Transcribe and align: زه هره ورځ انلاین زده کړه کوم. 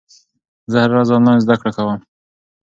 زه 0.71 0.77
هره 0.83 0.93
ورځ 0.95 1.09
انلاین 1.15 1.39
زده 1.45 1.55
کړه 1.61 1.71
کوم. 1.77 1.99